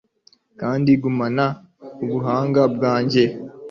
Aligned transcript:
kandi 0.59 0.89
ngumana 0.97 1.45
ubuhanga 2.03 2.61
bwanjye 2.73 3.23